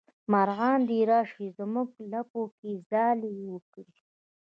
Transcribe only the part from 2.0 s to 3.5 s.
لپو کې ځالې